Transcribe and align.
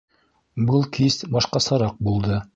Был 0.69 0.81
кис 0.97 1.19
башҡасараҡ 1.37 2.03
булды. 2.11 2.43